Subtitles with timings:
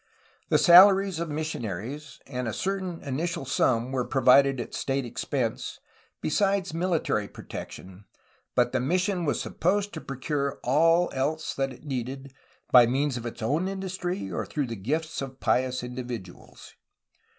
[0.49, 5.79] The salaries of missionaries and a certain initial sum were provided at state expense,
[6.21, 8.05] besides military pro tection,
[8.55, 12.33] but the mission was supposed to procure all else that it needed,
[12.71, 16.73] by means of its own industry or through the gifts of pious individuals.